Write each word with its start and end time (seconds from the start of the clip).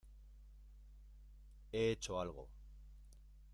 he 1.71 1.77
hecho 1.91 2.17
algo... 2.19 2.47